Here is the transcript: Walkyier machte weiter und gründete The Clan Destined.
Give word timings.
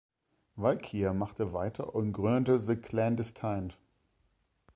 Walkyier 0.57 1.13
machte 1.13 1.53
weiter 1.53 1.93
und 1.93 2.11
gründete 2.11 2.57
The 2.59 2.75
Clan 2.75 3.17
Destined. 3.17 3.77